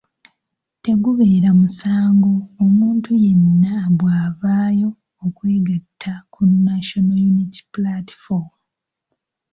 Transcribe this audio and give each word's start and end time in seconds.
Tegubeera 0.83 1.49
musango 1.59 2.31
omuntu 2.65 3.09
yenna 3.23 3.75
bw'avaayo 3.97 4.89
okwegatta 5.25 6.13
ku 6.33 6.39
National 6.67 7.19
Unity 7.31 7.61
Platform. 7.75 8.51